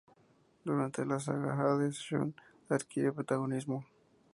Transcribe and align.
Durante 0.63 1.05
la 1.05 1.19
Saga 1.19 1.53
Hades, 1.53 1.97
Shun 1.99 2.33
adquiere 2.69 3.13
protagonismo. 3.13 3.85